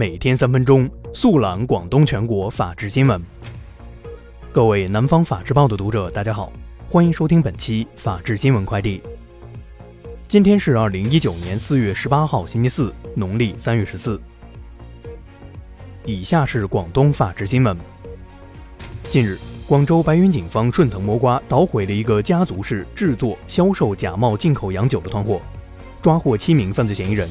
[0.00, 3.22] 每天三分钟，速览广东全国法治新闻。
[4.50, 6.50] 各位南方法制报的读者，大家好，
[6.88, 9.02] 欢迎收听本期法治新闻快递。
[10.26, 14.18] 今天是二零一九年四月十八号，星期四，农历三月十四。
[16.06, 17.76] 以下是广东法治新闻。
[19.10, 19.38] 近日，
[19.68, 25.42] 广州白云警方顺藤摸瓜，捣毁了一个家族式制作、销售假冒进口洋酒的团伙，
[26.00, 27.28] 抓获七名犯罪嫌疑人，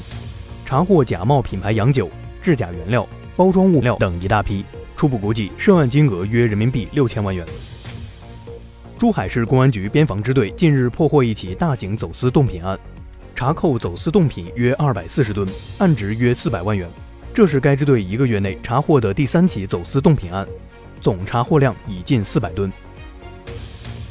[0.64, 2.08] 查获假冒品牌洋酒、
[2.50, 7.46] 制假原料、包装物料等一大批，初步估计涉案金额约人民币六千万元。
[8.98, 12.78] 珠海市公安局边防支队近日破获一起大型走私冻品案，
[13.36, 16.90] 查扣走私冻品约二百四十吨，案值约四百万元。
[17.36, 20.48] 这是该支队一个月内查获的第三起走私冻品案。
[21.00, 22.74] 总查获量已近四百吨。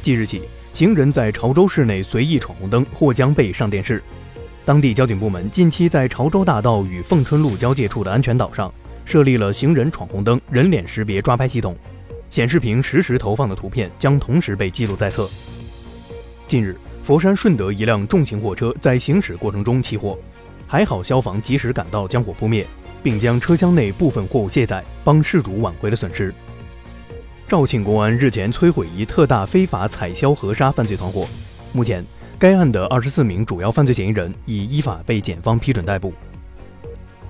[0.01, 4.01] 即日起，行人在潮州市内随意闯红灯或将被上电视。
[4.69, 8.71] 当地交警部门近期在潮州大道与凤春路交界处的安全岛上
[9.07, 11.75] 设立了行人闯红灯人脸识别抓拍系统，
[12.29, 15.27] 显示屏实时投放的图片将同时被记录在册。
[16.47, 20.19] 近日，佛山顺德一辆重型货车在行驶过程中起火，
[20.67, 22.67] 还好消防及时赶到将火扑灭，
[23.03, 26.35] 并将车厢内部分货物卸载，帮事主挽回了损失。
[27.49, 31.27] 肇庆公安日前摧毁一特大非法采销河沙犯罪团伙，
[31.73, 32.05] 目前
[32.41, 36.15] 该案的二十四名主要犯罪嫌疑人已依法被检方批准逮捕。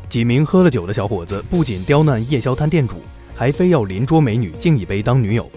[0.07, 2.97] 几名喝了酒的小伙子不仅刁难夜宵摊店主，
[3.35, 5.51] 还非要邻桌美女敬一杯当女友，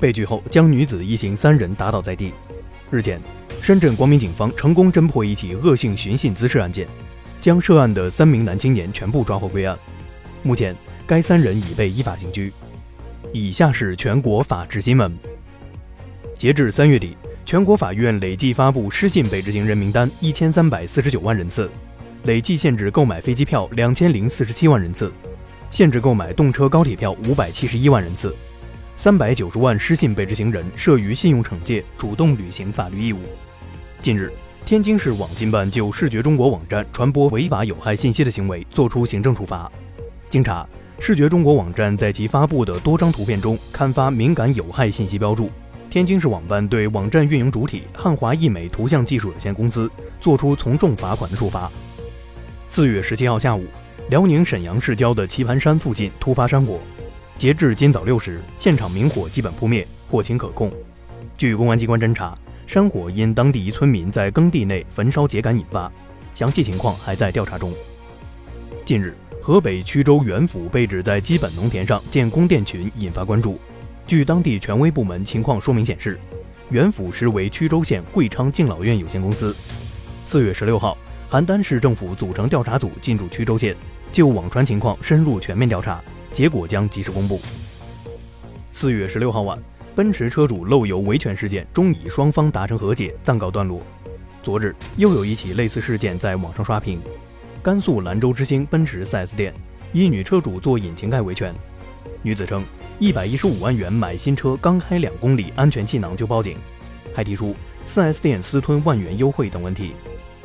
[0.00, 2.32] 被拒后将女子一行三人打倒在地。
[2.90, 3.20] 日前，
[3.60, 6.88] 深圳光明警方成功侦破一起恶性寻衅滋事案件，
[7.42, 9.76] 将涉案的三名男青年全部抓获归案。
[10.42, 10.74] 目前，
[11.06, 12.50] 该三人已被依法刑拘。
[13.34, 15.14] 以下是全国法制新闻。
[16.38, 17.16] 截至三月底，
[17.46, 21.70] 全国法院累计发布失信被执行人名单一千三百四十九万人次，
[22.22, 25.12] 累计限制购买飞机票两千零四十七万人次，
[25.70, 28.34] 限制购买动车高铁票五百七十一万人次，
[28.96, 33.18] 三百九十万失信被执行人涉于信用惩戒，主动履行法律义务。
[34.00, 34.32] 近日，
[34.64, 39.70] 天津市网信办就视觉中国网站传播违法有害信息的行为作出行政处罚。
[40.30, 40.66] 经查。
[41.00, 45.50] 视觉中国网站在其发布的多张图片中刊发敏感有害信息标注，
[45.94, 49.88] 天津市网办对网站运营主体汉华易美图像技术有限公司
[50.20, 51.70] 作出从重罚款的处罚。
[52.66, 53.64] 四月十七号下午，
[54.10, 56.80] 辽宁沈阳市郊的棋盘山附近突发山火，
[57.38, 60.68] 截至今早六时，现场明火基本扑灭，火情可控。
[61.38, 65.88] 据公安机关侦查，山火因当地一村民在耕地内焚烧秸秆引发，
[66.34, 67.72] 详细情况还在调查中。
[68.84, 69.16] 近日。
[69.40, 73.60] 河北曲州元府被指在基本农田上建供电群，引发关注。
[74.06, 76.18] 据当地权威部门情况说明显示，
[76.68, 79.56] 原腐蚀为曲周县贵昌敬老院有限公司。
[80.26, 80.96] 四月十六号，
[81.30, 83.74] 邯郸市政府组成调查组进驻曲周县，
[84.12, 87.40] 就网传情况深入全面调查，结果将及时公布。
[88.72, 89.58] 四月十六号晚，
[89.94, 93.80] 奔驰车主漏油维权事件终以双方达成和解暂告段落。
[94.42, 97.00] 昨日又有一起类似事件在网上刷屏。
[97.62, 99.54] 甘肃兰州之星奔驰 4S 店，
[99.94, 101.54] 一女车主做引擎盖维权，
[102.22, 102.64] 女子称
[102.98, 106.56] 一百一十五万元买新车，刚开两公里安全气囊就报警，
[107.14, 107.54] 还提出
[107.86, 109.92] 4S 店私吞万元优惠等问题。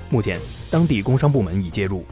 [0.10, 0.40] 目前
[0.72, 2.04] 当地工商部门已介入，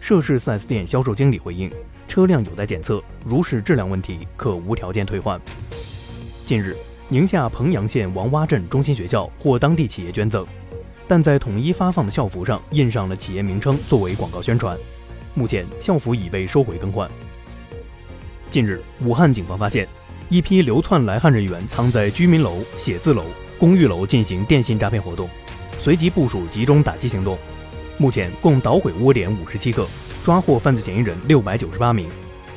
[0.00, 1.70] 涉事 4S 店销售经理回应，
[2.06, 5.40] 车辆有待检测，如是质量问题可无条件退换。
[6.44, 6.76] 近日，
[7.08, 10.46] 宁夏彭阳县王洼镇中心学校获当地企业捐赠。
[11.08, 14.76] 但在统一发放的校服上印上了企业名称作为广告宣传，
[15.34, 17.08] 目前校服已被收回更换。
[18.50, 19.86] 近日，武汉警方发现
[20.28, 23.24] 一批流窜来汉人员藏在居民楼、写字楼、
[23.58, 25.28] 公寓楼进行电信诈骗活动，
[25.78, 27.38] 随即部署集中打击行动，
[27.98, 29.86] 目前共捣毁窝点五十七个，
[30.24, 32.08] 抓获犯罪嫌疑人六百九十八名，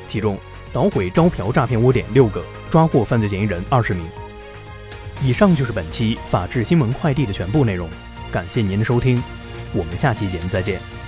[0.08, 0.38] 其中
[0.72, 4.04] 捣毁招嫖诈骗窝点六个，抓获犯罪嫌疑人二十名。
[5.22, 7.88] 以上就是本期法治新闻快递的全部内容。
[8.32, 9.22] 感谢您的收听，
[9.74, 10.99] 我们下期节目再见。